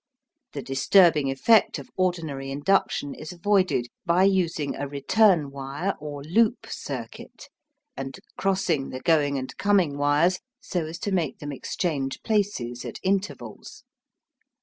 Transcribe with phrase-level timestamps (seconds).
[0.53, 6.65] The disturbing effect of ordinary induction is avoided by using a return wire or loop
[6.67, 7.49] circuit,
[7.95, 12.97] and crossing the going and coming wires so as to make them exchange places at
[13.03, 13.83] intervals.